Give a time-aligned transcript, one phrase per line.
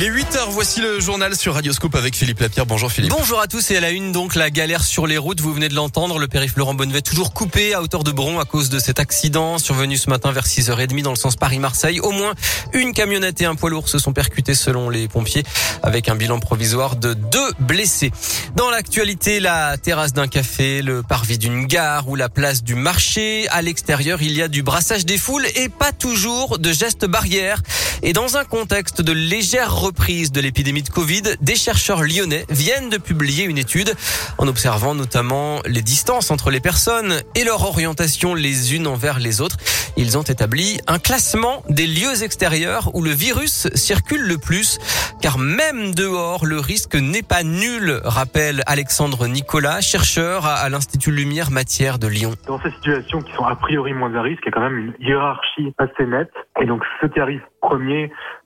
[0.00, 2.64] Il est 8h, voici le journal sur Radioscope avec Philippe Lapierre.
[2.64, 3.10] Bonjour Philippe.
[3.10, 5.68] Bonjour à tous et à la une donc la galère sur les routes, vous venez
[5.68, 8.78] de l'entendre, le périph Laurent Bonnevet toujours coupé à hauteur de Bron à cause de
[8.78, 12.00] cet accident survenu ce matin vers 6h30 dans le sens Paris-Marseille.
[12.00, 12.32] Au moins
[12.72, 15.42] une camionnette et un poids lourd se sont percutés selon les pompiers
[15.82, 18.10] avec un bilan provisoire de deux blessés.
[18.56, 23.48] Dans l'actualité, la terrasse d'un café, le parvis d'une gare ou la place du marché.
[23.50, 27.60] À l'extérieur, il y a du brassage des foules et pas toujours de gestes barrières.
[28.02, 32.88] Et dans un contexte de légère reprise de l'épidémie de Covid, des chercheurs lyonnais viennent
[32.88, 33.94] de publier une étude
[34.38, 39.42] en observant notamment les distances entre les personnes et leur orientation les unes envers les
[39.42, 39.56] autres.
[39.96, 44.78] Ils ont établi un classement des lieux extérieurs où le virus circule le plus,
[45.20, 51.50] car même dehors, le risque n'est pas nul, rappelle Alexandre Nicolas, chercheur à l'Institut Lumière
[51.50, 52.32] Matière de Lyon.
[52.46, 54.78] Dans ces situations qui sont a priori moins à risque, il y a quand même
[54.78, 56.32] une hiérarchie assez nette.
[56.62, 57.40] Et donc, ce qui arrive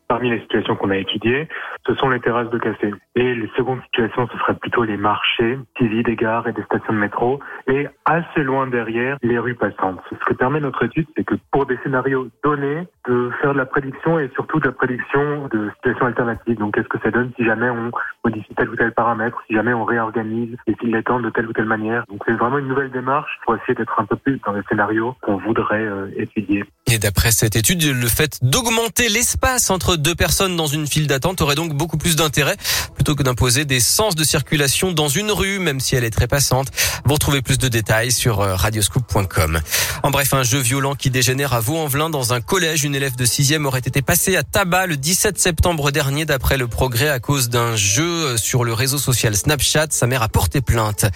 [0.08, 1.48] parmi les situations qu'on a étudiées,
[1.86, 2.92] ce sont les terrasses de café.
[3.14, 6.92] Et les secondes situations, ce seraient plutôt les marchés, TV des gares et des stations
[6.92, 7.40] de métro.
[7.66, 10.00] Et assez loin derrière, les rues passantes.
[10.10, 13.66] Ce que permet notre étude, c'est que pour des scénarios donnés, de faire de la
[13.66, 16.58] prédiction et surtout de la prédiction de situations alternatives.
[16.58, 17.90] Donc, qu'est-ce que ça donne si jamais on
[18.24, 21.52] modifie tel ou tel paramètre, si jamais on réorganise les files d'attente de telle ou
[21.52, 22.04] telle manière.
[22.08, 25.14] Donc, c'est vraiment une nouvelle démarche pour essayer d'être un peu plus dans les scénarios
[25.22, 26.64] qu'on voudrait euh, étudier.
[26.86, 31.40] Et d'après cette étude, le fait d'augmenter l'espace entre deux personnes dans une file d'attente
[31.40, 32.56] aurait donc beaucoup plus d'intérêt
[32.94, 36.26] plutôt que d'imposer des sens de circulation dans une rue, même si elle est très
[36.26, 36.68] passante.
[37.06, 39.60] Vous retrouvez plus de détails sur euh, radioscoop.com.
[40.02, 42.84] En bref, un jeu violent qui dégénère à Vaux-en-Velin dans un collège.
[42.84, 46.68] Une élève de 6e aurait été passée à tabac le 17 septembre dernier d'après le
[46.68, 49.86] progrès à cause d'un jeu sur le réseau social Snapchat.
[49.90, 51.06] Sa mère a porté plainte.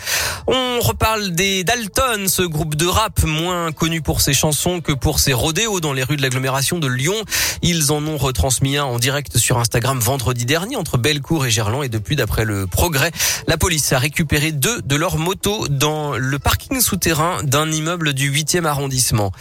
[0.47, 5.21] On reparle des Dalton, ce groupe de rap moins connu pour ses chansons que pour
[5.21, 5.35] ses
[5.81, 7.17] dans les rues de l'agglomération de Lyon.
[7.63, 11.83] Ils en ont retransmis un en direct sur Instagram vendredi dernier entre Bellecour et Gerland
[11.83, 13.11] et depuis d'après le progrès,
[13.49, 18.31] la police a récupéré deux de leurs motos dans le parking souterrain d'un immeuble du
[18.31, 19.33] 8e arrondissement.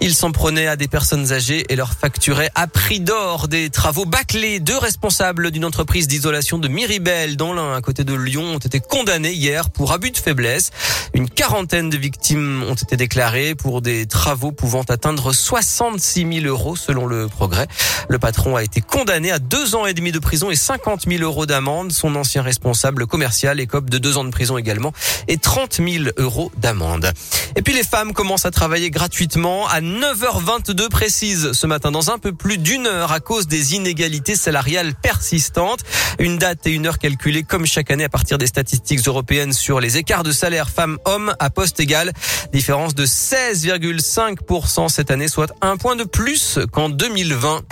[0.00, 4.04] Ils s'en prenaient à des personnes âgées et leur facturaient à prix d'or des travaux
[4.04, 4.60] bâclés.
[4.60, 8.80] Deux responsables d'une entreprise d'isolation de Miribel dans l'un à côté de Lyon ont été
[8.80, 10.70] condamnés hier pour abus de faiblesse.
[11.14, 15.32] Une quarantaine de victimes ont été déclarées pour des travaux pouvant atteindre
[15.62, 17.66] 66 000 euros selon le progrès.
[18.08, 21.22] Le patron a été condamné à deux ans et demi de prison et 50 000
[21.22, 21.92] euros d'amende.
[21.92, 24.92] Son ancien responsable commercial écope de deux ans de prison également
[25.28, 27.12] et 30 000 euros d'amende.
[27.56, 32.18] Et puis les femmes commencent à travailler gratuitement à 9h22 précise ce matin dans un
[32.18, 35.80] peu plus d'une heure à cause des inégalités salariales persistantes.
[36.18, 39.80] Une date et une heure calculées comme chaque année à partir des statistiques européennes sur
[39.80, 42.12] les écarts de salaire femmes-hommes à poste égal.
[42.52, 47.62] Différence de 16,5% cette année, soit un point de plus qu'en 2020.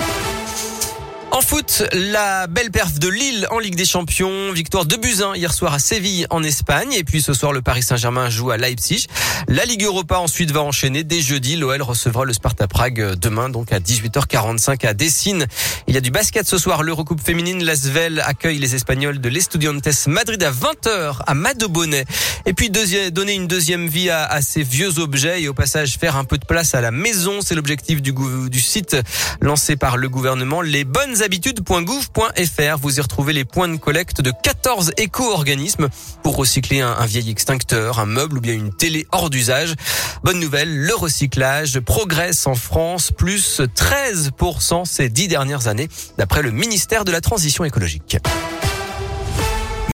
[1.40, 4.52] En foot, la belle perf de Lille en Ligue des Champions.
[4.52, 6.92] Victoire de Buzyn hier soir à Séville en Espagne.
[6.92, 9.06] Et puis ce soir, le Paris Saint-Germain joue à Leipzig.
[9.48, 11.02] La Ligue Europa ensuite va enchaîner.
[11.02, 15.46] Dès jeudi, l'OL recevra le Sparta Prague demain, donc à 18h45 à Dessine.
[15.86, 16.82] Il y a du basket ce soir.
[16.82, 22.04] L'Eurocoupe féminine, l'Asvel accueille les Espagnols de l'Estudiantes Madrid à 20h à Madobonnet.
[22.44, 26.24] Et puis donner une deuxième vie à, ces vieux objets et au passage faire un
[26.24, 27.40] peu de place à la maison.
[27.40, 28.98] C'est l'objectif du, du site
[29.40, 30.60] lancé par le gouvernement.
[30.60, 32.78] Les bonnes habitudes.gouv.fr.
[32.80, 35.88] Vous y retrouvez les points de collecte de 14 éco-organismes
[36.24, 39.76] pour recycler un, un, vieil extincteur, un meuble ou bien une télé hors d'usage.
[40.24, 45.88] Bonne nouvelle, le recyclage progresse en France, plus 13% ces dix dernières années,
[46.18, 48.16] d'après le ministère de la Transition écologique.